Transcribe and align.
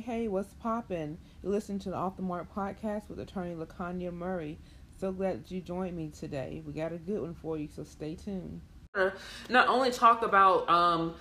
Hey, 0.00 0.28
what's 0.28 0.52
poppin'? 0.54 1.18
You 1.42 1.48
listen 1.48 1.78
to 1.80 1.90
the 1.90 1.96
Off 1.96 2.16
the 2.16 2.22
Mark 2.22 2.54
podcast 2.54 3.08
with 3.08 3.18
attorney 3.18 3.54
LaConya 3.54 4.12
Murray. 4.12 4.58
So 5.00 5.10
glad 5.10 5.44
that 5.44 5.50
you 5.50 5.60
joined 5.60 5.96
me 5.96 6.10
today. 6.10 6.62
We 6.64 6.72
got 6.72 6.92
a 6.92 6.98
good 6.98 7.20
one 7.20 7.34
for 7.34 7.58
you, 7.58 7.68
so 7.74 7.82
stay 7.84 8.14
tuned. 8.14 8.60
Not 9.48 9.68
only 9.68 9.90
talk 9.90 10.22
about 10.22 10.68
um, 10.70 11.14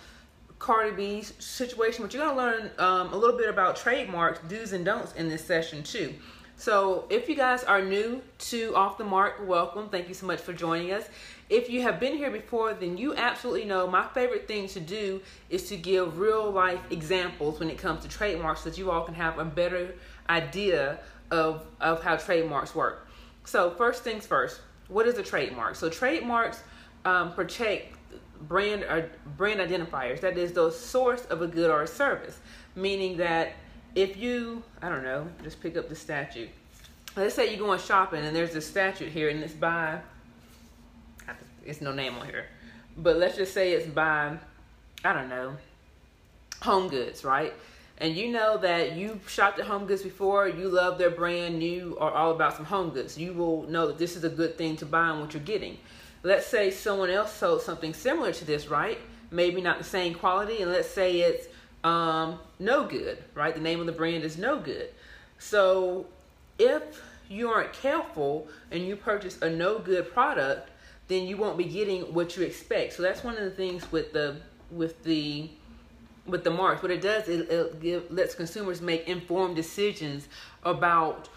Cardi 0.60 0.96
B's 0.96 1.34
situation, 1.40 2.04
but 2.04 2.14
you're 2.14 2.24
to 2.24 2.36
learn 2.36 2.72
um, 2.78 3.14
a 3.14 3.18
little 3.18 3.38
bit 3.38 3.50
about 3.50 3.76
trademarks, 3.76 4.40
do's 4.48 4.74
and 4.74 4.86
don'ts 4.86 5.14
in 5.14 5.28
this 5.28 5.44
session 5.44 5.82
too. 5.84 6.14
So, 6.60 7.06
if 7.12 7.30
you 7.30 7.36
guys 7.36 7.64
are 7.64 7.84
new 7.84 8.24
to 8.40 8.76
Off 8.76 8.98
the 8.98 9.04
Mark, 9.04 9.48
welcome. 9.48 9.90
Thank 9.90 10.08
you 10.08 10.16
so 10.16 10.26
much 10.26 10.40
for 10.40 10.54
joining 10.54 10.92
us. 10.92 11.08
If 11.50 11.70
you 11.70 11.82
have 11.84 12.00
been 12.00 12.18
here 12.18 12.30
before, 12.30 12.74
then 12.74 12.98
you 12.98 13.16
absolutely 13.16 13.66
know 13.66 13.88
my 13.88 14.06
favorite 14.08 14.48
thing 14.48 14.68
to 14.70 14.82
do 14.82 15.22
is 15.50 15.70
to 15.70 15.78
give 15.78 16.18
real 16.18 16.52
life 16.52 16.82
examples 16.90 17.60
when 17.60 17.70
it 17.70 17.78
comes 17.78 18.04
to 18.04 18.10
trademarks 18.10 18.62
so 18.62 18.70
that 18.70 18.78
you 18.78 18.92
all 18.92 19.04
can 19.04 19.14
have 19.14 19.40
a 19.40 19.46
better 19.46 19.96
idea 20.30 21.00
of, 21.32 21.66
of 21.80 22.04
how 22.04 22.18
trademarks 22.18 22.76
work. 22.76 23.08
So, 23.46 23.72
first 23.72 24.04
things 24.04 24.26
first, 24.26 24.60
what 24.90 25.08
is 25.08 25.18
a 25.18 25.24
trademark? 25.24 25.76
So, 25.76 25.90
trademarks 25.90 26.64
um, 27.06 27.34
protect 27.34 27.96
brand 28.42 28.84
or 28.84 29.10
brand 29.38 29.62
identifiers. 29.62 30.20
That 30.20 30.38
is 30.38 30.52
the 30.52 30.70
source 30.70 31.24
of 31.26 31.42
a 31.42 31.48
good 31.48 31.72
or 31.72 31.84
a 31.84 31.88
service, 31.88 32.40
meaning 32.76 33.18
that 33.18 33.54
if 33.96 34.18
you, 34.18 34.64
I 34.82 34.90
don't 34.90 35.04
know, 35.04 35.28
just 35.44 35.62
pick 35.62 35.78
up 35.78 35.88
the 35.88 35.96
statute. 35.96 36.50
Let's 37.16 37.36
say 37.36 37.50
you're 37.50 37.66
going 37.66 37.80
shopping 37.80 38.24
and 38.24 38.36
there's 38.36 38.54
a 38.54 38.62
statute 38.62 39.12
here 39.12 39.30
and 39.30 39.42
it's 39.42 39.54
by, 39.54 40.00
it's 41.68 41.82
no 41.82 41.92
name 41.92 42.16
on 42.16 42.26
here, 42.26 42.46
but 42.98 43.18
let's 43.18 43.38
just 43.38 43.54
say 43.54 43.74
it's 43.74 43.88
by, 43.88 44.38
I 45.04 45.14
don't 45.14 45.30
know, 45.30 45.58
Home 46.62 46.88
Goods, 46.88 47.24
right? 47.24 47.54
And 48.00 48.16
you 48.16 48.30
know 48.30 48.58
that 48.58 48.96
you've 48.96 49.28
shopped 49.30 49.60
at 49.60 49.66
Home 49.66 49.86
Goods 49.86 50.04
before, 50.04 50.48
you 50.48 50.70
love 50.70 50.98
their 50.98 51.10
brand, 51.10 51.64
you 51.64 51.98
are 52.00 52.12
all 52.12 52.32
about 52.32 52.56
some 52.56 52.66
Home 52.66 52.92
Goods. 52.92 53.18
You 53.18 53.34
will 53.34 53.64
know 53.64 53.88
that 53.88 53.98
this 53.98 54.16
is 54.16 54.24
a 54.24 54.30
good 54.30 54.58
thing 54.58 54.76
to 54.78 54.86
buy 54.86 55.10
and 55.10 55.20
what 55.20 55.34
you're 55.34 55.42
getting. 55.44 55.78
Let's 56.24 56.46
say 56.46 56.72
someone 56.72 57.10
else 57.10 57.34
sold 57.34 57.62
something 57.62 57.94
similar 57.94 58.32
to 58.34 58.46
this, 58.46 58.68
right? 58.68 59.00
Maybe 59.32 59.62
not 59.62 59.78
the 59.78 59.84
same 59.84 60.14
quality, 60.14 60.62
and 60.62 60.72
let's 60.72 60.90
say 60.90 61.22
it's 61.22 61.48
um, 61.84 62.40
no 62.60 62.86
good, 62.86 63.24
right? 63.34 63.54
The 63.54 63.62
name 63.62 63.80
of 63.80 63.86
the 63.86 63.92
brand 63.92 64.24
is 64.24 64.38
no 64.38 64.60
good. 64.60 64.90
So 65.40 66.06
if 66.60 67.02
you 67.30 67.50
aren't 67.50 67.74
careful 67.74 68.48
and 68.72 68.86
you 68.86 68.96
purchase 68.96 69.42
a 69.42 69.50
no 69.50 69.80
good 69.80 70.12
product, 70.14 70.70
then 71.08 71.26
you 71.26 71.38
won't 71.38 71.58
be 71.58 71.66
getting 71.66 72.14
what 72.14 72.36
you 72.38 72.44
expect. 72.44 72.94
So 72.94 73.04
that's 73.04 73.24
one 73.24 73.38
of 73.38 73.44
the 73.44 73.52
things 73.52 73.90
with 73.92 74.14
the 74.14 74.38
with 74.72 75.04
the 75.04 75.50
with 76.26 76.44
the 76.44 76.52
marks. 76.52 76.82
What 76.82 76.92
it 76.92 77.02
does, 77.02 77.28
it, 77.30 77.50
it 77.50 78.14
lets 78.14 78.36
consumers 78.36 78.82
make 78.82 79.08
informed 79.08 79.56
decisions 79.56 80.28
about 80.64 81.30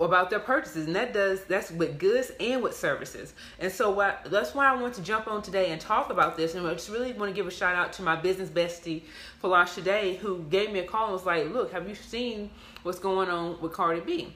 about 0.00 0.30
their 0.30 0.38
purchases 0.38 0.86
and 0.86 0.96
that 0.96 1.12
does 1.12 1.44
that's 1.44 1.70
with 1.70 1.98
goods 1.98 2.32
and 2.40 2.62
with 2.62 2.74
services 2.74 3.34
and 3.58 3.70
so 3.70 3.90
what 3.90 4.26
that's 4.30 4.54
why 4.54 4.66
i 4.66 4.74
want 4.74 4.94
to 4.94 5.02
jump 5.02 5.28
on 5.28 5.42
today 5.42 5.70
and 5.70 5.78
talk 5.78 6.08
about 6.08 6.38
this 6.38 6.54
and 6.54 6.66
i 6.66 6.72
just 6.72 6.88
really 6.88 7.12
want 7.12 7.28
to 7.28 7.34
give 7.34 7.46
a 7.46 7.50
shout 7.50 7.76
out 7.76 7.92
to 7.92 8.00
my 8.00 8.16
business 8.16 8.48
bestie 8.48 9.02
Falash 9.42 9.82
Day 9.84 10.16
who 10.16 10.42
gave 10.44 10.72
me 10.72 10.78
a 10.78 10.84
call 10.84 11.04
and 11.04 11.12
was 11.12 11.26
like 11.26 11.52
look 11.52 11.70
have 11.70 11.86
you 11.86 11.94
seen 11.94 12.48
what's 12.82 12.98
going 12.98 13.28
on 13.28 13.60
with 13.60 13.74
cardi 13.74 14.00
b 14.00 14.32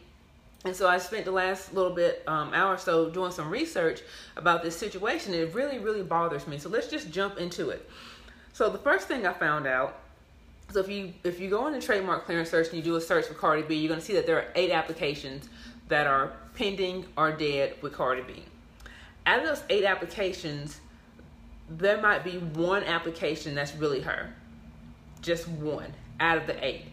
and 0.65 0.75
so 0.75 0.89
I 0.89 0.99
spent 0.99 1.25
the 1.25 1.33
last 1.33 1.75
little 1.75 1.95
bit 1.95 2.23
um, 2.27 2.55
hour 2.55 2.75
or 2.75 2.79
so 2.79 3.11
doing 3.11 3.33
some 3.33 3.51
research 3.51 4.01
about 4.37 4.63
this 4.63 4.77
situation. 4.77 5.35
It 5.35 5.55
really, 5.55 5.79
really 5.79 6.03
bothers 6.03 6.47
me. 6.47 6.59
So 6.59 6.69
let's 6.69 6.89
just 6.89 7.11
jump 7.11 7.39
into 7.39 7.71
it. 7.71 7.89
So 8.53 8.71
the 8.71 8.79
first 8.79 9.09
thing 9.09 9.27
I 9.27 9.33
found 9.33 9.67
out 9.67 9.99
so 10.73 10.81
if 10.81 10.89
you 10.89 11.13
if 11.23 11.39
you 11.39 11.51
go 11.51 11.67
into 11.67 11.85
trademark 11.85 12.25
clearance 12.25 12.51
search 12.51 12.69
and 12.69 12.77
you 12.77 12.83
do 12.83 12.97
a 12.97 13.01
search 13.01 13.27
for 13.27 13.35
Cardi 13.35 13.63
B, 13.63 13.75
you're 13.75 13.89
going 13.89 14.01
to 14.01 14.07
see 14.07 14.15
that 14.15 14.27
there 14.27 14.39
are 14.39 14.47
eight 14.55 14.71
applications 14.71 15.49
that 15.89 16.07
are 16.07 16.33
pending 16.55 17.05
or 17.17 17.33
dead 17.33 17.75
with 17.83 17.93
Cardi 17.93 18.23
B. 18.23 18.43
Out 19.27 19.41
of 19.41 19.45
those 19.45 19.63
eight 19.69 19.85
applications, 19.85 20.81
there 21.69 22.01
might 22.01 22.25
be 22.25 22.39
one 22.39 22.85
application 22.85 23.55
that's 23.55 23.75
really 23.77 24.01
her. 24.01 24.33
Just 25.21 25.47
one 25.47 25.93
out 26.21 26.39
of 26.39 26.47
the 26.47 26.65
eight. 26.65 26.87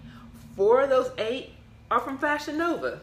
Four 0.58 0.82
of 0.82 0.90
those 0.90 1.12
eight 1.18 1.54
are 1.90 2.02
from 2.02 2.18
Fashion 2.18 2.58
Nova. 2.58 3.00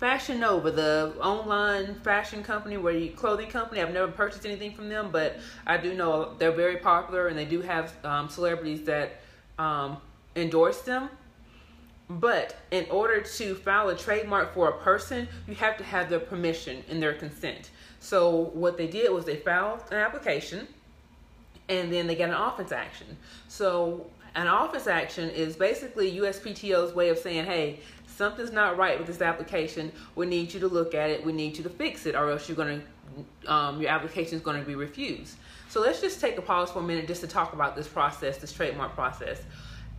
Fashion 0.00 0.40
Nova, 0.40 0.70
the 0.70 1.12
online 1.20 1.94
fashion 1.96 2.42
company, 2.42 2.78
where 2.78 2.94
you 2.94 3.10
clothing 3.10 3.50
company. 3.50 3.82
I've 3.82 3.92
never 3.92 4.10
purchased 4.10 4.46
anything 4.46 4.72
from 4.72 4.88
them, 4.88 5.10
but 5.12 5.36
I 5.66 5.76
do 5.76 5.92
know 5.92 6.32
they're 6.38 6.52
very 6.52 6.78
popular 6.78 7.28
and 7.28 7.36
they 7.36 7.44
do 7.44 7.60
have 7.60 7.92
um, 8.02 8.30
celebrities 8.30 8.82
that 8.84 9.20
um, 9.58 9.98
endorse 10.34 10.80
them. 10.80 11.10
But 12.08 12.56
in 12.70 12.86
order 12.90 13.20
to 13.20 13.54
file 13.56 13.90
a 13.90 13.96
trademark 13.96 14.54
for 14.54 14.70
a 14.70 14.78
person, 14.78 15.28
you 15.46 15.54
have 15.56 15.76
to 15.76 15.84
have 15.84 16.08
their 16.08 16.18
permission 16.18 16.82
and 16.88 17.00
their 17.00 17.12
consent. 17.12 17.70
So 18.00 18.50
what 18.54 18.78
they 18.78 18.86
did 18.86 19.12
was 19.12 19.26
they 19.26 19.36
filed 19.36 19.82
an 19.90 19.98
application 19.98 20.66
and 21.68 21.92
then 21.92 22.06
they 22.06 22.16
got 22.16 22.30
an 22.30 22.34
office 22.34 22.72
action. 22.72 23.18
So 23.48 24.06
an 24.34 24.46
office 24.46 24.86
action 24.86 25.28
is 25.30 25.56
basically 25.56 26.18
USPTO's 26.18 26.94
way 26.94 27.08
of 27.10 27.18
saying, 27.18 27.44
hey, 27.44 27.80
something's 28.20 28.52
not 28.52 28.76
right 28.76 28.98
with 28.98 29.06
this 29.06 29.22
application. 29.22 29.90
We 30.14 30.26
need 30.26 30.52
you 30.52 30.60
to 30.60 30.68
look 30.68 30.94
at 30.94 31.08
it. 31.08 31.24
We 31.24 31.32
need 31.32 31.56
you 31.56 31.62
to 31.62 31.70
fix 31.70 32.04
it, 32.04 32.14
or 32.14 32.30
else 32.30 32.48
you're 32.48 32.56
going 32.64 32.82
to, 33.46 33.52
um, 33.52 33.80
your 33.80 33.90
application 33.90 34.34
is 34.36 34.42
going 34.42 34.60
to 34.60 34.66
be 34.66 34.74
refused. 34.74 35.36
So 35.70 35.80
let's 35.80 36.02
just 36.02 36.20
take 36.20 36.36
a 36.36 36.42
pause 36.42 36.70
for 36.70 36.80
a 36.80 36.82
minute 36.82 37.06
just 37.06 37.22
to 37.22 37.26
talk 37.26 37.54
about 37.54 37.76
this 37.76 37.88
process, 37.88 38.36
this 38.36 38.52
trademark 38.52 38.94
process. 38.94 39.40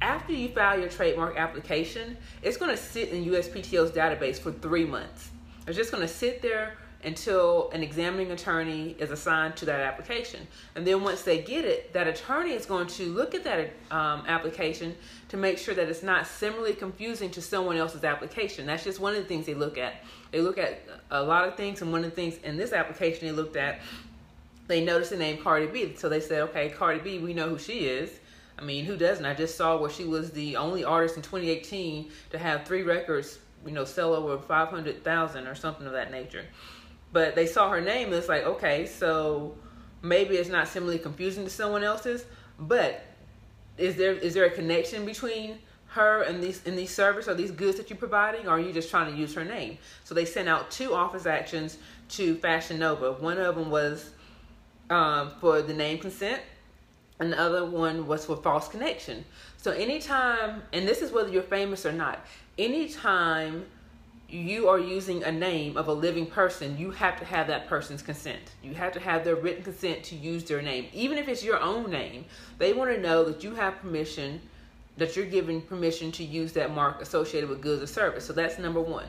After 0.01 0.33
you 0.33 0.49
file 0.49 0.79
your 0.79 0.89
trademark 0.89 1.35
application, 1.35 2.15
it's 2.43 2.57
going 2.57 2.69
to 2.69 2.77
sit 2.77 3.09
in 3.09 3.25
USPTO's 3.25 3.89
database 3.89 4.37
for 4.37 4.51
three 4.51 4.85
months. 4.85 5.31
It's 5.65 5.75
just 5.75 5.91
going 5.91 6.01
to 6.01 6.13
sit 6.13 6.43
there 6.43 6.77
until 7.03 7.69
an 7.71 7.83
examining 7.83 8.31
attorney 8.31 8.95
is 8.99 9.11
assigned 9.11 9.55
to 9.57 9.65
that 9.65 9.79
application. 9.79 10.47
And 10.75 10.85
then 10.85 11.03
once 11.03 11.23
they 11.23 11.41
get 11.41 11.65
it, 11.65 11.93
that 11.93 12.07
attorney 12.07 12.53
is 12.53 12.65
going 12.65 12.87
to 12.87 13.05
look 13.07 13.33
at 13.33 13.43
that 13.43 13.73
um, 13.89 14.23
application 14.27 14.95
to 15.29 15.37
make 15.37 15.57
sure 15.57 15.73
that 15.73 15.89
it's 15.89 16.03
not 16.03 16.27
similarly 16.27 16.73
confusing 16.73 17.29
to 17.31 17.41
someone 17.41 17.77
else's 17.77 18.03
application. 18.03 18.65
That's 18.65 18.83
just 18.83 18.99
one 18.99 19.15
of 19.15 19.21
the 19.21 19.27
things 19.27 19.45
they 19.45 19.53
look 19.53 19.77
at. 19.77 20.03
They 20.31 20.41
look 20.41 20.57
at 20.57 20.81
a 21.09 21.21
lot 21.21 21.47
of 21.47 21.55
things, 21.55 21.81
and 21.81 21.91
one 21.91 22.03
of 22.03 22.09
the 22.09 22.15
things 22.15 22.37
in 22.43 22.57
this 22.57 22.73
application 22.73 23.27
they 23.27 23.33
looked 23.33 23.55
at 23.55 23.79
they 24.71 24.83
noticed 24.83 25.11
the 25.11 25.17
name 25.17 25.37
Cardi 25.37 25.67
B. 25.67 25.95
So 25.97 26.07
they 26.07 26.21
said, 26.21 26.43
okay, 26.43 26.69
Cardi 26.69 27.01
B, 27.01 27.19
we 27.19 27.33
know 27.33 27.49
who 27.49 27.57
she 27.57 27.87
is. 27.87 28.19
I 28.57 28.63
mean, 28.63 28.85
who 28.85 28.95
doesn't? 28.95 29.25
I 29.25 29.33
just 29.33 29.57
saw 29.57 29.77
where 29.77 29.89
she 29.89 30.05
was 30.05 30.31
the 30.31 30.55
only 30.55 30.83
artist 30.85 31.17
in 31.17 31.21
2018 31.23 32.09
to 32.29 32.37
have 32.37 32.65
three 32.65 32.83
records, 32.83 33.39
you 33.65 33.71
know, 33.71 33.83
sell 33.83 34.13
over 34.13 34.37
500,000 34.37 35.47
or 35.47 35.55
something 35.55 35.85
of 35.85 35.91
that 35.91 36.11
nature. 36.11 36.45
But 37.11 37.35
they 37.35 37.45
saw 37.45 37.69
her 37.69 37.81
name 37.81 38.07
and 38.07 38.15
it's 38.15 38.29
like, 38.29 38.45
okay, 38.45 38.85
so 38.85 39.55
maybe 40.01 40.35
it's 40.35 40.49
not 40.49 40.67
similarly 40.67 40.99
confusing 40.99 41.43
to 41.43 41.49
someone 41.49 41.83
else's, 41.83 42.25
but 42.59 43.03
is 43.77 43.95
there 43.95 44.13
is 44.13 44.33
there 44.33 44.45
a 44.45 44.51
connection 44.51 45.05
between 45.05 45.57
her 45.87 46.21
and 46.21 46.41
these 46.41 46.63
in 46.63 46.75
these 46.75 46.93
service 46.93 47.27
or 47.27 47.33
these 47.33 47.51
goods 47.51 47.77
that 47.77 47.89
you're 47.89 47.97
providing, 47.97 48.47
or 48.47 48.51
are 48.51 48.59
you 48.59 48.71
just 48.71 48.89
trying 48.89 49.11
to 49.11 49.17
use 49.17 49.33
her 49.33 49.43
name? 49.43 49.77
So 50.03 50.15
they 50.15 50.25
sent 50.25 50.47
out 50.47 50.71
two 50.71 50.93
office 50.93 51.25
actions 51.25 51.77
to 52.09 52.35
Fashion 52.35 52.79
Nova. 52.79 53.13
One 53.13 53.37
of 53.37 53.55
them 53.55 53.69
was 53.69 54.11
um, 54.89 55.31
for 55.41 55.61
the 55.61 55.73
name 55.73 55.99
consent, 55.99 56.41
and 57.19 57.33
the 57.33 57.39
other 57.39 57.65
one 57.65 58.07
was 58.07 58.25
for 58.25 58.37
false 58.37 58.67
connection. 58.67 59.25
So 59.57 59.71
anytime, 59.71 60.63
and 60.73 60.87
this 60.87 61.01
is 61.01 61.11
whether 61.11 61.29
you're 61.29 61.43
famous 61.43 61.85
or 61.85 61.91
not, 61.91 62.25
anytime 62.57 63.65
you 64.31 64.69
are 64.69 64.79
using 64.79 65.23
a 65.23 65.31
name 65.31 65.75
of 65.75 65.87
a 65.87 65.93
living 65.93 66.25
person, 66.25 66.77
you 66.77 66.91
have 66.91 67.19
to 67.19 67.25
have 67.25 67.47
that 67.47 67.67
person's 67.67 68.01
consent. 68.01 68.39
You 68.63 68.73
have 68.75 68.93
to 68.93 68.99
have 68.99 69.23
their 69.23 69.35
written 69.35 69.63
consent 69.63 70.03
to 70.05 70.15
use 70.15 70.43
their 70.45 70.61
name. 70.61 70.87
Even 70.93 71.17
if 71.17 71.27
it's 71.27 71.43
your 71.43 71.59
own 71.59 71.89
name, 71.91 72.25
they 72.57 72.73
want 72.73 72.91
to 72.91 73.01
know 73.01 73.25
that 73.25 73.43
you 73.43 73.55
have 73.55 73.77
permission, 73.79 74.41
that 74.97 75.15
you're 75.15 75.25
giving 75.25 75.61
permission 75.61 76.11
to 76.13 76.23
use 76.23 76.53
that 76.53 76.73
mark 76.73 77.01
associated 77.01 77.49
with 77.49 77.61
goods 77.61 77.83
or 77.83 77.87
service. 77.87 78.25
So 78.25 78.33
that's 78.33 78.57
number 78.57 78.81
one. 78.81 79.07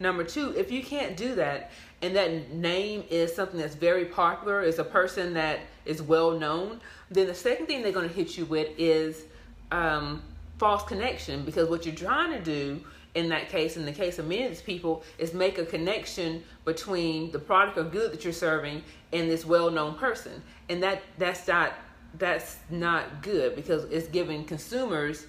Number 0.00 0.24
two, 0.24 0.52
if 0.56 0.72
you 0.72 0.82
can't 0.82 1.16
do 1.16 1.36
that, 1.36 1.70
and 2.02 2.14
that 2.16 2.52
name 2.52 3.04
is 3.10 3.34
something 3.34 3.58
that's 3.58 3.76
very 3.76 4.04
popular, 4.04 4.62
is 4.62 4.80
a 4.80 4.84
person 4.84 5.34
that 5.34 5.60
is 5.84 6.02
well 6.02 6.32
known, 6.32 6.80
then 7.10 7.28
the 7.28 7.34
second 7.34 7.66
thing 7.66 7.82
they're 7.82 7.92
going 7.92 8.08
to 8.08 8.14
hit 8.14 8.36
you 8.36 8.44
with 8.44 8.68
is 8.76 9.24
um, 9.70 10.20
false 10.58 10.82
connection 10.82 11.44
because 11.44 11.68
what 11.68 11.86
you're 11.86 11.94
trying 11.94 12.32
to 12.32 12.40
do 12.40 12.80
in 13.14 13.28
that 13.28 13.48
case, 13.48 13.76
in 13.76 13.84
the 13.84 13.92
case 13.92 14.18
of 14.18 14.26
many 14.26 14.44
of 14.44 14.50
these 14.50 14.62
people, 14.62 15.02
is 15.18 15.34
make 15.34 15.58
a 15.58 15.64
connection 15.64 16.42
between 16.64 17.30
the 17.30 17.38
product 17.38 17.78
or 17.78 17.84
good 17.84 18.12
that 18.12 18.24
you're 18.24 18.32
serving 18.32 18.82
and 19.12 19.30
this 19.30 19.44
well-known 19.44 19.94
person, 19.94 20.42
and 20.68 20.82
that 20.82 21.02
that's 21.18 21.46
not 21.46 21.74
that's 22.16 22.58
not 22.70 23.22
good 23.22 23.56
because 23.56 23.84
it's 23.84 24.06
giving 24.08 24.44
consumers 24.44 25.26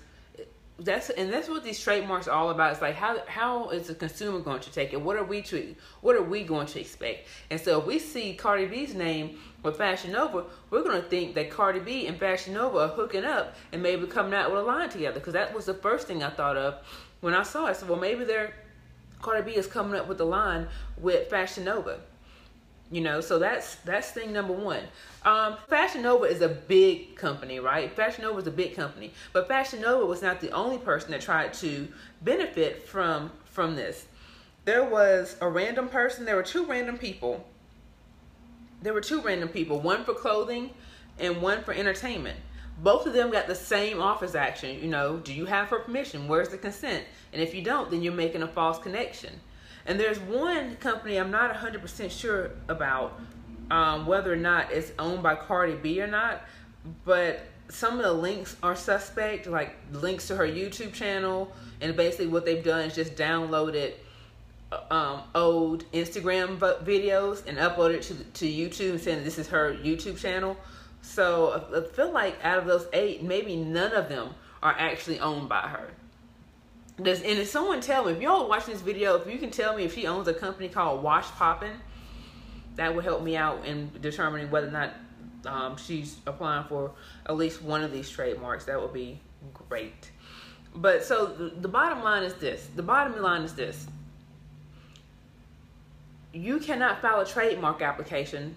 that's 0.80 1.10
and 1.12 1.32
that's 1.32 1.48
what 1.48 1.64
these 1.64 1.80
trademarks 1.80 2.28
are 2.28 2.32
all 2.32 2.50
about. 2.50 2.74
It's 2.74 2.82
like 2.82 2.96
how 2.96 3.22
how 3.28 3.70
is 3.70 3.88
the 3.88 3.96
consumer 3.96 4.40
going 4.40 4.60
to 4.60 4.72
take 4.72 4.92
it? 4.92 5.02
What 5.02 5.16
are 5.16 5.24
we 5.24 5.42
to 5.44 5.74
what 6.02 6.16
are 6.16 6.24
we 6.24 6.44
going 6.44 6.68
to 6.68 6.82
expect? 6.82 7.28
And 7.50 7.60
so 7.60 7.80
if 7.80 7.86
we 7.86 7.98
see 7.98 8.34
Cardi 8.34 8.66
B's 8.66 8.94
name 8.94 9.40
with 9.64 9.78
Fashion 9.78 10.12
Nova, 10.12 10.44
we're 10.70 10.84
going 10.84 11.02
to 11.02 11.08
think 11.08 11.34
that 11.36 11.50
Cardi 11.50 11.80
B 11.80 12.08
and 12.08 12.20
Fashion 12.20 12.54
Nova 12.54 12.80
are 12.80 12.88
hooking 12.90 13.24
up 13.24 13.56
and 13.72 13.82
maybe 13.82 14.06
coming 14.06 14.34
out 14.34 14.52
with 14.52 14.60
a 14.60 14.64
line 14.64 14.90
together. 14.90 15.20
Because 15.20 15.34
that 15.34 15.54
was 15.54 15.66
the 15.66 15.74
first 15.74 16.08
thing 16.08 16.24
I 16.24 16.30
thought 16.30 16.58
of 16.58 16.76
when 17.26 17.34
I 17.34 17.42
saw 17.42 17.66
it. 17.66 17.70
I 17.72 17.74
said, 17.74 17.90
well, 17.90 18.00
maybe 18.00 18.24
they're 18.24 18.54
Cardi 19.20 19.42
B 19.42 19.58
is 19.58 19.66
coming 19.66 20.00
up 20.00 20.08
with 20.08 20.22
a 20.22 20.26
line 20.26 20.68
with 21.02 21.28
Fashion 21.28 21.64
Nova. 21.64 21.98
You 22.92 23.02
know, 23.02 23.20
so 23.20 23.40
that's 23.40 23.78
that's 23.78 24.12
thing 24.12 24.32
number 24.32 24.54
one. 24.54 24.84
Um, 25.24 25.58
Fashion 25.68 26.04
Nova 26.04 26.26
is 26.26 26.42
a 26.42 26.48
big 26.48 27.16
company, 27.16 27.60
right? 27.60 27.92
Fashion 27.92 28.26
Nova 28.26 28.38
is 28.38 28.46
a 28.46 28.52
big 28.52 28.76
company, 28.76 29.12
but 29.34 29.48
Fashion 29.48 29.82
Nova 29.82 30.06
was 30.06 30.22
not 30.22 30.40
the 30.40 30.52
only 30.52 30.78
person 30.78 31.10
that 31.12 31.22
tried 31.22 31.52
to 31.56 31.88
benefit 32.22 32.88
from 32.88 33.32
from 33.46 33.76
this. 33.76 34.06
There 34.66 34.84
was 34.84 35.36
a 35.42 35.50
random 35.50 35.90
person. 35.90 36.26
There 36.26 36.36
were 36.36 36.44
two 36.44 36.68
random 36.68 37.00
people. 37.00 37.44
There 38.84 38.94
were 38.94 39.02
two 39.02 39.22
random 39.22 39.50
people, 39.50 39.80
one 39.80 40.04
for 40.04 40.14
clothing 40.14 40.70
and 41.18 41.42
one 41.42 41.64
for 41.64 41.74
entertainment. 41.74 42.38
Both 42.78 43.06
of 43.08 43.14
them 43.14 43.32
got 43.32 43.48
the 43.48 43.56
same 43.56 44.02
office 44.02 44.36
action. 44.36 44.80
You 44.82 44.90
know, 44.90 45.18
do 45.18 45.34
you 45.34 45.46
have 45.46 45.70
her 45.70 45.80
permission? 45.80 46.28
Where's 46.28 46.50
the 46.50 46.58
consent? 46.58 47.06
And 47.32 47.42
if 47.42 47.56
you 47.56 47.62
don't, 47.62 47.90
then 47.90 48.02
you're 48.02 48.14
making 48.14 48.44
a 48.44 48.48
false 48.48 48.78
connection. 48.80 49.32
And 49.86 50.00
there's 50.00 50.20
one 50.20 50.76
company 50.78 51.18
I'm 51.18 51.32
not 51.32 51.54
100% 51.54 52.12
sure 52.12 52.52
about 52.68 53.20
um, 53.72 54.06
whether 54.06 54.32
or 54.32 54.38
not 54.38 54.72
it's 54.72 54.92
owned 55.00 55.24
by 55.24 55.36
Cardi 55.36 55.76
B 55.76 56.02
or 56.02 56.08
not, 56.08 56.44
but 57.04 57.48
some 57.70 57.98
of 57.98 58.04
the 58.04 58.14
links 58.14 58.56
are 58.62 58.76
suspect, 58.76 59.48
like 59.48 59.76
links 59.92 60.28
to 60.28 60.36
her 60.36 60.48
YouTube 60.48 60.94
channel, 60.94 61.52
and 61.82 61.96
basically 61.96 62.28
what 62.28 62.46
they've 62.46 62.64
done 62.64 62.86
is 62.86 62.96
just 62.96 63.16
downloaded 63.16 63.94
um, 64.92 65.22
old 65.34 65.90
Instagram 65.92 66.58
videos 66.58 67.46
and 67.48 67.58
uploaded 67.58 68.02
to 68.02 68.14
to 68.16 68.46
YouTube, 68.46 69.00
saying 69.00 69.24
this 69.24 69.38
is 69.38 69.48
her 69.48 69.74
YouTube 69.76 70.18
channel. 70.18 70.58
So 71.06 71.64
I 71.74 71.96
feel 71.96 72.12
like 72.12 72.36
out 72.44 72.58
of 72.58 72.66
those 72.66 72.88
eight, 72.92 73.24
maybe 73.24 73.56
none 73.56 73.94
of 73.94 74.10
them 74.10 74.34
are 74.62 74.76
actually 74.78 75.20
owned 75.20 75.48
by 75.48 75.62
her. 75.62 75.92
Does 77.02 77.22
and 77.22 77.40
if 77.40 77.48
someone 77.48 77.80
tell 77.80 78.06
me 78.06 78.14
if 78.14 78.22
y'all 78.22 78.50
watching 78.50 78.74
this 78.74 78.82
video, 78.82 79.16
if 79.16 79.32
you 79.32 79.38
can 79.38 79.52
tell 79.52 79.76
me 79.78 79.84
if 79.84 79.94
she 79.94 80.08
owns 80.08 80.28
a 80.28 80.34
company 80.34 80.68
called 80.68 81.04
Washpoppin, 81.04 81.74
that 82.76 82.94
would 82.94 83.04
help 83.04 83.22
me 83.22 83.38
out 83.38 83.66
in 83.66 83.92
determining 84.02 84.50
whether 84.50 84.68
or 84.68 84.72
not 84.72 84.94
um, 85.46 85.78
she's 85.78 86.18
applying 86.26 86.66
for 86.68 86.92
at 87.28 87.38
least 87.38 87.62
one 87.62 87.84
of 87.84 87.92
these 87.92 88.10
trademarks. 88.10 88.66
That 88.66 88.82
would 88.82 88.94
be 88.94 89.20
great. 89.54 90.12
But 90.74 91.06
so 91.06 91.28
the, 91.28 91.50
the 91.62 91.68
bottom 91.68 92.04
line 92.04 92.24
is 92.24 92.34
this. 92.36 92.68
The 92.76 92.84
bottom 92.84 93.22
line 93.22 93.44
is 93.44 93.54
this. 93.54 93.88
You 96.34 96.60
cannot 96.60 97.02
file 97.02 97.22
a 97.22 97.26
trademark 97.26 97.82
application 97.82 98.56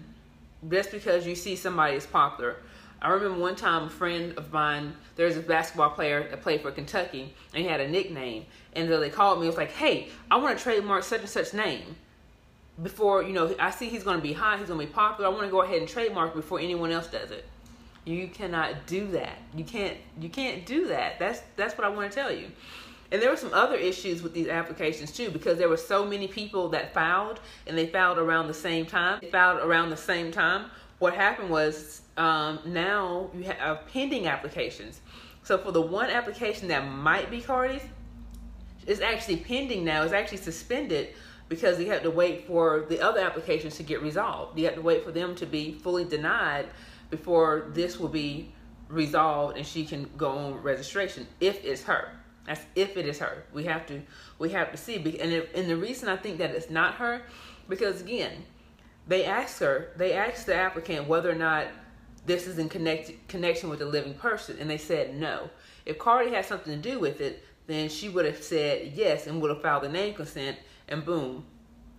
just 0.69 0.91
because 0.91 1.25
you 1.25 1.35
see 1.35 1.55
somebody 1.55 1.95
is 1.95 2.05
popular 2.05 2.57
I 3.01 3.09
remember 3.09 3.39
one 3.39 3.55
time 3.55 3.83
a 3.83 3.89
friend 3.89 4.37
of 4.37 4.51
mine, 4.51 4.93
there's 5.15 5.37
a 5.37 5.41
basketball 5.41 5.91
player 5.91 6.27
that 6.29 6.41
played 6.41 6.61
for 6.61 6.71
Kentucky, 6.71 7.33
and 7.53 7.63
he 7.63 7.69
had 7.69 7.79
a 7.79 7.87
nickname. 7.87 8.45
And 8.73 8.89
so 8.89 8.99
they 8.99 9.09
called 9.09 9.39
me, 9.39 9.45
it 9.45 9.49
was 9.49 9.57
like, 9.57 9.71
hey, 9.71 10.09
I 10.29 10.35
want 10.37 10.57
to 10.57 10.63
trademark 10.63 11.03
such 11.03 11.21
and 11.21 11.29
such 11.29 11.53
name. 11.53 11.95
Before, 12.81 13.23
you 13.23 13.33
know, 13.33 13.55
I 13.59 13.71
see 13.71 13.87
he's 13.89 14.03
going 14.03 14.17
to 14.17 14.23
be 14.23 14.33
hot, 14.33 14.59
he's 14.59 14.67
going 14.67 14.79
to 14.79 14.85
be 14.85 14.91
popular. 14.91 15.29
I 15.29 15.33
want 15.33 15.45
to 15.45 15.51
go 15.51 15.61
ahead 15.61 15.79
and 15.79 15.87
trademark 15.87 16.33
before 16.33 16.59
anyone 16.59 16.91
else 16.91 17.07
does 17.07 17.31
it. 17.31 17.45
You 18.05 18.27
cannot 18.27 18.87
do 18.87 19.07
that. 19.11 19.37
You 19.53 19.63
can't 19.65 19.97
you 20.19 20.29
can't 20.29 20.65
do 20.65 20.87
that. 20.87 21.19
That's 21.19 21.41
that's 21.57 21.77
what 21.77 21.85
I 21.85 21.89
want 21.89 22.09
to 22.09 22.15
tell 22.15 22.31
you. 22.31 22.47
And 23.11 23.21
there 23.21 23.31
were 23.31 23.37
some 23.37 23.53
other 23.53 23.75
issues 23.75 24.21
with 24.21 24.33
these 24.33 24.47
applications 24.47 25.11
too, 25.11 25.29
because 25.31 25.57
there 25.57 25.69
were 25.69 25.77
so 25.77 26.05
many 26.05 26.27
people 26.27 26.69
that 26.69 26.93
filed 26.93 27.39
and 27.65 27.77
they 27.77 27.87
filed 27.87 28.19
around 28.19 28.47
the 28.47 28.53
same 28.53 28.85
time. 28.85 29.19
They 29.21 29.31
filed 29.31 29.61
around 29.61 29.89
the 29.89 29.97
same 29.97 30.31
time. 30.31 30.69
What 30.99 31.13
happened 31.13 31.49
was 31.49 32.01
um, 32.17 32.59
now 32.65 33.31
you 33.33 33.43
have 33.45 33.87
pending 33.87 34.27
applications. 34.27 35.01
So 35.43 35.57
for 35.57 35.71
the 35.71 35.81
one 35.81 36.09
application 36.09 36.67
that 36.67 36.87
might 36.87 37.31
be 37.31 37.41
Cardi's, 37.41 37.81
it's 38.85 39.01
actually 39.01 39.37
pending 39.37 39.83
now. 39.83 40.03
It's 40.03 40.13
actually 40.13 40.37
suspended 40.37 41.13
because 41.47 41.79
you 41.79 41.87
have 41.87 42.03
to 42.03 42.11
wait 42.11 42.45
for 42.45 42.85
the 42.89 43.01
other 43.01 43.21
applications 43.21 43.75
to 43.77 43.83
get 43.83 44.01
resolved. 44.03 44.59
You 44.59 44.65
have 44.65 44.75
to 44.75 44.81
wait 44.81 45.03
for 45.03 45.11
them 45.11 45.35
to 45.35 45.45
be 45.45 45.73
fully 45.73 46.05
denied 46.05 46.67
before 47.09 47.71
this 47.73 47.99
will 47.99 48.09
be 48.09 48.51
resolved 48.87 49.57
and 49.57 49.65
she 49.65 49.85
can 49.85 50.09
go 50.17 50.31
on 50.31 50.53
registration 50.61 51.25
if 51.39 51.63
it's 51.65 51.83
her. 51.83 52.11
That's 52.49 52.65
if 52.73 52.97
it 52.97 53.05
is 53.05 53.19
her. 53.19 53.43
We 53.53 53.65
have 53.65 53.85
to 53.87 54.01
we 54.39 54.49
have 54.49 54.71
to 54.71 54.77
see. 54.77 54.95
And 54.95 55.31
if, 55.31 55.55
and 55.55 55.69
the 55.69 55.77
reason 55.77 56.09
I 56.09 56.17
think 56.17 56.39
that 56.39 56.49
it's 56.49 56.71
not 56.71 56.95
her, 56.95 57.21
because 57.69 58.01
again, 58.01 58.43
they 59.07 59.23
asked 59.23 59.59
her, 59.59 59.89
they 59.97 60.13
asked 60.13 60.47
the 60.47 60.55
applicant 60.55 61.07
whether 61.07 61.29
or 61.29 61.35
not 61.35 61.67
this 62.25 62.47
is 62.47 62.57
in 62.57 62.67
connect, 62.67 63.27
connection 63.27 63.69
with 63.69 63.83
a 63.83 63.85
living 63.85 64.15
person? 64.15 64.57
And 64.59 64.67
they 64.67 64.79
said 64.79 65.15
no. 65.15 65.51
If 65.85 65.99
Cardi 65.99 66.31
had 66.31 66.43
something 66.43 66.73
to 66.73 66.89
do 66.89 66.99
with 66.99 67.21
it, 67.21 67.45
then 67.67 67.87
she 67.87 68.09
would 68.09 68.25
have 68.25 68.41
said 68.41 68.93
yes 68.95 69.27
and 69.27 69.39
would 69.41 69.51
have 69.51 69.61
filed 69.61 69.83
the 69.83 69.89
name 69.89 70.15
consent, 70.15 70.57
and 70.87 71.05
boom, 71.05 71.45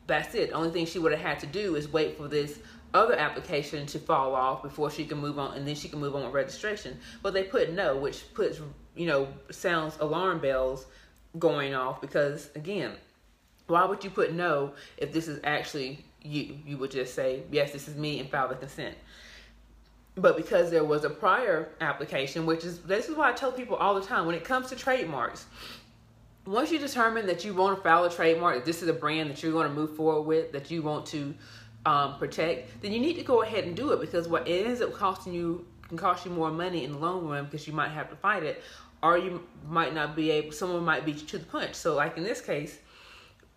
that's 0.08 0.34
it. 0.34 0.50
The 0.50 0.56
only 0.56 0.70
thing 0.70 0.84
she 0.84 0.98
would 0.98 1.12
have 1.12 1.20
had 1.20 1.38
to 1.40 1.46
do 1.46 1.76
is 1.76 1.92
wait 1.92 2.16
for 2.16 2.26
this 2.26 2.58
other 2.94 3.14
application 3.14 3.86
to 3.86 3.98
fall 3.98 4.34
off 4.34 4.62
before 4.62 4.90
she 4.90 5.04
can 5.04 5.18
move 5.18 5.38
on, 5.38 5.56
and 5.56 5.66
then 5.66 5.74
she 5.74 5.88
can 5.88 6.00
move 6.00 6.14
on 6.16 6.24
with 6.24 6.32
registration. 6.32 6.98
But 7.22 7.32
they 7.34 7.44
put 7.44 7.72
no, 7.72 7.96
which 7.96 8.32
puts 8.34 8.60
you 8.94 9.06
know 9.06 9.28
sounds 9.50 9.96
alarm 10.00 10.40
bells 10.40 10.86
going 11.38 11.74
off 11.74 12.00
because 12.00 12.50
again, 12.54 12.92
why 13.66 13.84
would 13.84 14.02
you 14.02 14.10
put 14.10 14.32
no 14.32 14.72
if 14.96 15.12
this 15.12 15.28
is 15.28 15.40
actually 15.44 16.04
you? 16.22 16.58
You 16.66 16.78
would 16.78 16.90
just 16.90 17.14
say 17.14 17.42
yes, 17.50 17.72
this 17.72 17.88
is 17.88 17.96
me, 17.96 18.18
and 18.20 18.28
file 18.28 18.48
the 18.48 18.56
consent. 18.56 18.96
But 20.16 20.36
because 20.36 20.70
there 20.70 20.84
was 20.84 21.04
a 21.04 21.10
prior 21.10 21.68
application, 21.80 22.44
which 22.44 22.64
is 22.64 22.80
this 22.80 23.08
is 23.08 23.16
why 23.16 23.30
I 23.30 23.32
tell 23.32 23.52
people 23.52 23.76
all 23.76 23.94
the 23.94 24.06
time 24.06 24.26
when 24.26 24.34
it 24.34 24.44
comes 24.44 24.68
to 24.68 24.76
trademarks, 24.76 25.46
once 26.46 26.72
you 26.72 26.78
determine 26.78 27.26
that 27.26 27.44
you 27.44 27.54
want 27.54 27.76
to 27.76 27.82
file 27.82 28.04
a 28.04 28.10
trademark, 28.10 28.64
this 28.64 28.82
is 28.82 28.88
a 28.88 28.92
brand 28.92 29.30
that 29.30 29.42
you're 29.42 29.52
going 29.52 29.68
to 29.68 29.74
move 29.74 29.94
forward 29.96 30.22
with, 30.22 30.52
that 30.52 30.70
you 30.70 30.82
want 30.82 31.06
to 31.06 31.34
um, 31.86 32.18
protect, 32.18 32.82
then 32.82 32.92
you 32.92 33.00
need 33.00 33.14
to 33.16 33.22
go 33.22 33.42
ahead 33.42 33.64
and 33.64 33.76
do 33.76 33.92
it 33.92 34.00
because 34.00 34.28
what 34.28 34.46
it 34.46 34.66
ends 34.66 34.80
up 34.80 34.92
costing 34.92 35.32
you 35.32 35.66
can 35.88 35.96
cost 35.96 36.24
you 36.24 36.30
more 36.30 36.50
money 36.50 36.84
in 36.84 36.92
the 36.92 36.98
long 36.98 37.26
run 37.26 37.44
because 37.44 37.66
you 37.66 37.72
might 37.72 37.90
have 37.90 38.08
to 38.10 38.16
fight 38.16 38.42
it, 38.42 38.62
or 39.02 39.18
you 39.18 39.42
might 39.68 39.94
not 39.94 40.14
be 40.14 40.30
able. 40.30 40.52
Someone 40.52 40.84
might 40.84 41.04
beat 41.04 41.20
you 41.20 41.26
to 41.28 41.38
the 41.38 41.44
punch. 41.46 41.74
So, 41.74 41.94
like 41.94 42.16
in 42.16 42.22
this 42.22 42.40
case, 42.40 42.78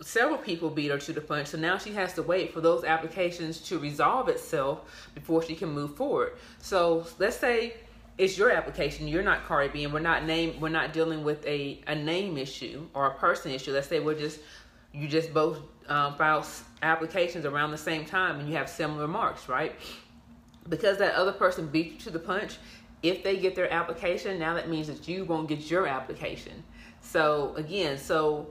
several 0.02 0.38
people 0.38 0.70
beat 0.70 0.92
her 0.92 0.98
to 0.98 1.14
the 1.14 1.22
punch. 1.22 1.48
So 1.48 1.58
now 1.58 1.78
she 1.78 1.94
has 1.94 2.14
to 2.14 2.24
wait 2.24 2.54
for 2.54 2.62
those 2.62 2.84
applications 2.84 3.60
to 3.62 3.80
resolve 3.80 4.30
itself 4.30 5.10
before 5.14 5.44
she 5.44 5.56
can 5.56 5.70
move 5.70 5.96
forward. 5.96 6.34
So 6.60 7.06
let's 7.20 7.38
say 7.38 7.76
it's 8.18 8.38
your 8.38 8.52
application. 8.52 9.08
You're 9.08 9.24
not 9.24 9.46
Cardi 9.46 9.70
B, 9.70 9.84
and 9.84 9.94
we're 9.94 10.00
not 10.00 10.26
name. 10.26 10.60
We're 10.60 10.70
not 10.70 10.94
dealing 10.94 11.24
with 11.24 11.46
a 11.46 11.82
a 11.88 11.96
name 11.96 12.38
issue 12.38 12.88
or 12.94 13.08
a 13.08 13.14
person 13.16 13.52
issue. 13.52 13.74
Let's 13.74 13.88
say 13.88 14.00
we're 14.00 14.20
just 14.20 14.40
you 14.92 15.08
just 15.08 15.34
both 15.34 15.60
um, 15.88 16.16
file 16.16 16.46
applications 16.82 17.46
around 17.46 17.72
the 17.72 17.78
same 17.78 18.06
time, 18.06 18.40
and 18.40 18.50
you 18.50 18.56
have 18.56 18.70
similar 18.70 19.08
marks, 19.08 19.50
right? 19.50 19.76
Because 20.70 20.98
that 20.98 21.16
other 21.16 21.34
person 21.34 21.68
beat 21.68 21.94
you 21.94 22.00
to 22.00 22.10
the 22.10 22.20
punch. 22.20 22.58
If 23.02 23.24
they 23.24 23.38
get 23.38 23.56
their 23.56 23.72
application, 23.72 24.40
now 24.40 24.54
that 24.54 24.70
means 24.70 24.88
that 24.88 25.08
you 25.08 25.26
won't 25.26 25.50
get 25.50 25.70
your 25.70 25.88
application. 25.88 26.64
So 27.02 27.54
again, 27.58 27.98
so 27.98 28.48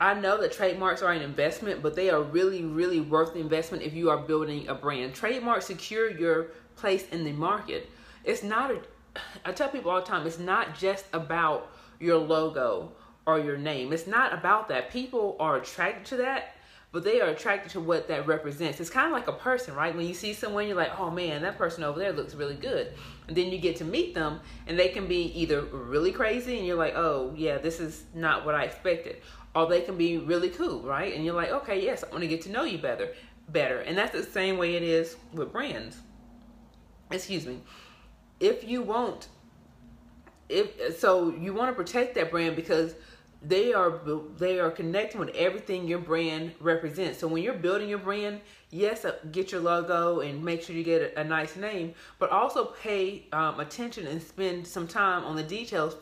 I 0.00 0.14
know 0.14 0.40
that 0.40 0.52
trademarks 0.52 1.02
are 1.02 1.12
an 1.12 1.22
investment, 1.22 1.82
but 1.82 1.94
they 1.94 2.10
are 2.10 2.22
really, 2.22 2.64
really 2.64 3.00
worth 3.00 3.34
the 3.34 3.40
investment 3.40 3.82
if 3.82 3.92
you 3.92 4.10
are 4.10 4.18
building 4.18 4.68
a 4.68 4.74
brand. 4.74 5.14
Trademarks 5.14 5.66
secure 5.66 6.10
your 6.10 6.48
place 6.76 7.06
in 7.10 7.24
the 7.24 7.32
market. 7.32 7.90
It's 8.24 8.42
not 8.42 8.70
a, 8.70 8.80
I 9.44 9.52
tell 9.52 9.68
people 9.68 9.90
all 9.90 10.00
the 10.00 10.06
time, 10.06 10.26
it's 10.26 10.38
not 10.38 10.76
just 10.76 11.04
about 11.12 11.70
your 12.00 12.18
logo 12.18 12.92
or 13.26 13.38
your 13.38 13.56
name. 13.56 13.92
It's 13.92 14.06
not 14.06 14.32
about 14.32 14.68
that. 14.68 14.90
People 14.90 15.36
are 15.38 15.56
attracted 15.56 16.06
to 16.06 16.16
that, 16.16 16.53
but 16.94 17.04
they 17.04 17.20
are 17.20 17.28
attracted 17.28 17.72
to 17.72 17.80
what 17.80 18.08
that 18.08 18.26
represents. 18.26 18.80
It's 18.80 18.88
kind 18.88 19.06
of 19.06 19.12
like 19.12 19.28
a 19.28 19.32
person, 19.32 19.74
right? 19.74 19.94
When 19.94 20.06
you 20.06 20.14
see 20.14 20.32
someone, 20.32 20.66
you're 20.66 20.76
like, 20.76 20.98
oh 20.98 21.10
man, 21.10 21.42
that 21.42 21.58
person 21.58 21.84
over 21.84 21.98
there 21.98 22.12
looks 22.12 22.34
really 22.34 22.54
good. 22.54 22.94
And 23.28 23.36
then 23.36 23.50
you 23.50 23.58
get 23.58 23.76
to 23.76 23.84
meet 23.84 24.14
them, 24.14 24.40
and 24.66 24.78
they 24.78 24.88
can 24.88 25.06
be 25.06 25.24
either 25.38 25.60
really 25.62 26.12
crazy, 26.12 26.56
and 26.56 26.66
you're 26.66 26.78
like, 26.78 26.94
oh 26.96 27.34
yeah, 27.36 27.58
this 27.58 27.80
is 27.80 28.04
not 28.14 28.46
what 28.46 28.54
I 28.54 28.64
expected 28.64 29.16
or 29.54 29.66
they 29.66 29.80
can 29.80 29.96
be 29.96 30.18
really 30.18 30.50
cool, 30.50 30.80
right? 30.80 31.14
And 31.14 31.24
you're 31.24 31.34
like, 31.34 31.50
okay, 31.50 31.82
yes, 31.82 32.02
I 32.02 32.10
want 32.10 32.22
to 32.22 32.28
get 32.28 32.42
to 32.42 32.50
know 32.50 32.64
you 32.64 32.78
better, 32.78 33.10
better. 33.48 33.80
And 33.80 33.96
that's 33.96 34.12
the 34.12 34.22
same 34.22 34.58
way 34.58 34.74
it 34.74 34.82
is 34.82 35.16
with 35.32 35.52
brands. 35.52 35.98
Excuse 37.10 37.46
me. 37.46 37.60
If 38.40 38.64
you 38.64 38.82
want, 38.82 39.28
if 40.48 40.98
so, 40.98 41.30
you 41.30 41.54
want 41.54 41.70
to 41.70 41.74
protect 41.74 42.16
that 42.16 42.30
brand 42.30 42.56
because 42.56 42.94
they 43.46 43.72
are 43.72 44.00
they 44.38 44.58
are 44.58 44.70
connecting 44.70 45.20
with 45.20 45.34
everything 45.34 45.86
your 45.86 45.98
brand 45.98 46.52
represents. 46.60 47.18
So 47.18 47.28
when 47.28 47.42
you're 47.42 47.54
building 47.54 47.88
your 47.88 47.98
brand, 47.98 48.40
yes, 48.70 49.04
uh, 49.04 49.16
get 49.32 49.52
your 49.52 49.60
logo 49.60 50.20
and 50.20 50.42
make 50.42 50.62
sure 50.62 50.74
you 50.74 50.84
get 50.84 51.02
a, 51.02 51.20
a 51.20 51.24
nice 51.24 51.56
name, 51.56 51.94
but 52.18 52.30
also 52.30 52.66
pay 52.82 53.26
um, 53.32 53.60
attention 53.60 54.06
and 54.06 54.22
spend 54.22 54.66
some 54.66 54.88
time 54.88 55.24
on 55.24 55.36
the 55.36 55.42
details 55.42 55.96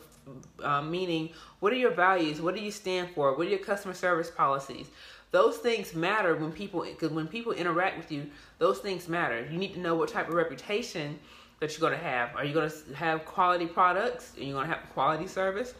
um, 0.63 0.89
meaning 0.89 1.29
what 1.59 1.73
are 1.73 1.77
your 1.77 1.91
values? 1.91 2.41
What 2.41 2.55
do 2.55 2.61
you 2.61 2.71
stand 2.71 3.09
for? 3.11 3.35
What 3.35 3.47
are 3.47 3.49
your 3.49 3.59
customer 3.59 3.93
service 3.93 4.31
policies? 4.31 4.87
Those 5.31 5.57
things 5.57 5.95
matter 5.95 6.35
when 6.35 6.51
people 6.51 6.81
because 6.81 7.11
when 7.11 7.27
people 7.27 7.53
interact 7.53 7.97
with 7.97 8.11
you, 8.11 8.29
those 8.59 8.79
things 8.79 9.09
matter. 9.09 9.47
You 9.51 9.57
need 9.57 9.73
to 9.73 9.79
know 9.79 9.95
what 9.95 10.09
type 10.09 10.27
of 10.27 10.35
reputation 10.35 11.19
that 11.59 11.71
you're 11.71 11.89
going 11.89 11.99
to 11.99 12.05
have. 12.05 12.35
Are 12.35 12.45
you 12.45 12.53
going 12.53 12.69
to 12.69 12.95
have 12.95 13.25
quality 13.25 13.65
products? 13.65 14.37
Are 14.37 14.43
you 14.43 14.53
going 14.53 14.67
to 14.67 14.73
have 14.73 14.83
quality 14.93 15.27
service? 15.27 15.73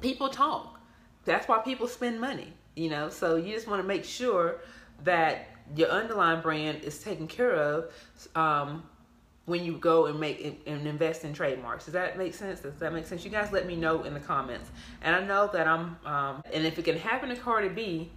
People 0.00 0.28
talk. 0.28 0.80
That's 1.24 1.48
why 1.48 1.58
people 1.58 1.88
spend 1.88 2.20
money. 2.20 2.52
You 2.76 2.90
know, 2.90 3.08
so 3.08 3.36
you 3.36 3.52
just 3.54 3.66
want 3.66 3.82
to 3.82 3.88
make 3.88 4.04
sure 4.04 4.60
that 5.04 5.48
your 5.74 5.88
underlying 5.88 6.40
brand 6.40 6.84
is 6.84 7.02
taken 7.02 7.26
care 7.26 7.54
of. 7.54 7.92
Um, 8.34 8.84
when 9.48 9.64
you 9.64 9.78
go 9.78 10.04
and 10.06 10.20
make 10.20 10.62
and 10.66 10.86
invest 10.86 11.24
in 11.24 11.32
trademarks. 11.32 11.86
Does 11.86 11.94
that 11.94 12.18
make 12.18 12.34
sense? 12.34 12.60
Does 12.60 12.74
that 12.80 12.92
make 12.92 13.06
sense? 13.06 13.24
You 13.24 13.30
guys 13.30 13.50
let 13.50 13.66
me 13.66 13.76
know 13.76 14.02
in 14.02 14.12
the 14.12 14.20
comments. 14.20 14.70
And 15.00 15.16
I 15.16 15.24
know 15.24 15.48
that 15.54 15.66
I'm 15.66 15.96
um, 16.04 16.42
and 16.52 16.66
if 16.66 16.78
it 16.78 16.84
can 16.84 16.98
happen 16.98 17.30
to 17.30 17.36
Cardi 17.36 17.70
B, 17.70 18.10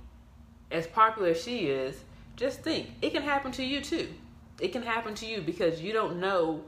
as 0.72 0.88
popular 0.88 1.30
as 1.30 1.42
she 1.42 1.68
is, 1.68 2.02
just 2.36 2.60
think 2.60 2.90
it 3.02 3.14
can 3.14 3.24
happen 3.24 3.54
to 3.54 3.64
you 3.64 3.80
too. 3.80 4.10
It 4.60 4.74
can 4.74 4.84
happen 4.84 5.16
to 5.16 5.26
you 5.26 5.40
because 5.42 5.82
you 5.82 5.94
don't 5.94 6.20
know. 6.20 6.66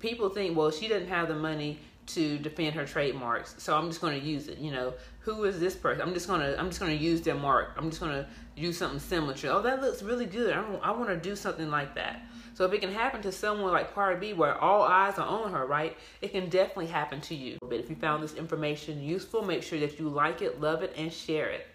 People 0.00 0.30
think, 0.30 0.56
well, 0.56 0.70
she 0.70 0.88
doesn't 0.88 1.08
have 1.08 1.28
the 1.28 1.34
money 1.34 1.78
to 2.06 2.38
defend 2.38 2.74
her 2.74 2.86
trademarks, 2.86 3.54
so 3.58 3.76
I'm 3.76 3.88
just 3.88 4.00
going 4.00 4.18
to 4.20 4.26
use 4.26 4.48
it. 4.48 4.58
You 4.58 4.70
know, 4.72 4.94
who 5.26 5.44
is 5.44 5.58
this 5.58 5.74
person? 5.74 6.00
I'm 6.02 6.14
just 6.14 6.28
gonna 6.28 6.54
I'm 6.56 6.68
just 6.68 6.78
gonna 6.78 6.92
use 6.92 7.20
their 7.20 7.34
mark. 7.34 7.72
I'm 7.76 7.90
just 7.90 8.00
gonna 8.00 8.28
use 8.54 8.78
something 8.78 9.00
similar 9.00 9.34
to. 9.34 9.56
Oh, 9.56 9.62
that 9.62 9.82
looks 9.82 10.00
really 10.00 10.24
good. 10.24 10.54
I 10.54 10.62
I 10.82 10.92
want 10.92 11.08
to 11.08 11.16
do 11.16 11.34
something 11.34 11.68
like 11.68 11.96
that. 11.96 12.22
So 12.54 12.64
if 12.64 12.72
it 12.72 12.80
can 12.80 12.92
happen 12.92 13.20
to 13.22 13.32
someone 13.32 13.72
like 13.72 13.92
Cardi 13.92 14.18
B, 14.28 14.32
where 14.32 14.56
all 14.56 14.82
eyes 14.82 15.18
are 15.18 15.26
on 15.26 15.52
her, 15.52 15.66
right? 15.66 15.96
It 16.22 16.32
can 16.32 16.48
definitely 16.48 16.86
happen 16.86 17.20
to 17.22 17.34
you. 17.34 17.58
But 17.60 17.80
if 17.80 17.90
you 17.90 17.96
found 17.96 18.22
this 18.22 18.34
information 18.34 19.02
useful, 19.02 19.42
make 19.42 19.62
sure 19.62 19.78
that 19.80 19.98
you 19.98 20.08
like 20.08 20.40
it, 20.40 20.60
love 20.60 20.82
it, 20.82 20.94
and 20.96 21.12
share 21.12 21.50
it. 21.50 21.66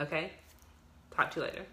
Okay? 0.00 0.30
Talk 1.14 1.32
to 1.32 1.40
you 1.40 1.46
later. 1.46 1.66